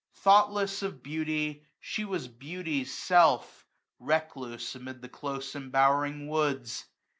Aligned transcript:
Thoughtless 0.15 0.81
of 0.81 1.03
beauty, 1.03 1.63
she 1.79 2.05
was 2.05 2.27
beauty's 2.27 2.91
self. 2.91 3.67
Recluse 3.99 4.73
amid 4.73 5.03
the 5.03 5.09
close 5.09 5.55
embowering 5.55 6.27
woods. 6.27 6.85